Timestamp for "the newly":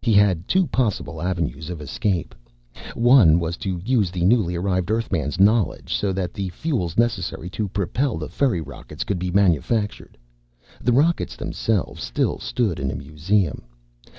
4.10-4.56